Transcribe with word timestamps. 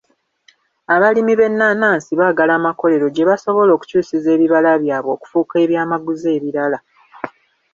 Abalimi 0.95 1.33
b'ennaanansi 1.39 2.11
baagala 2.19 2.51
amakolero 2.59 3.05
gye 3.15 3.27
basobola 3.29 3.71
okukyusiza 3.73 4.29
ebibala 4.35 4.69
byabwe 4.83 5.11
okufuuka 5.15 5.55
ebyamaguzi 5.65 6.27
ebirala. 6.37 6.77